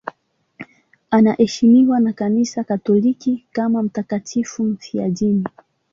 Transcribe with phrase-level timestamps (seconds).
[1.11, 5.45] Anaheshimiwa na Kanisa Katoliki kama mtakatifu mfiadini.